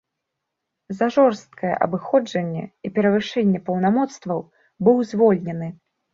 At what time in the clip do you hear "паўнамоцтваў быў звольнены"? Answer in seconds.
3.69-5.71